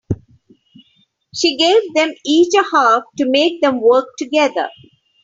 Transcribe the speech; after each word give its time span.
She 1.31 1.57
gave 1.57 1.93
them 1.93 2.15
each 2.25 2.53
a 2.55 2.63
half 2.75 3.03
to 3.19 3.29
make 3.29 3.61
them 3.61 3.79
work 3.79 4.07
together. 4.17 4.67